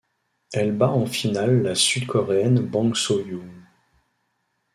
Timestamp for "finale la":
1.05-1.75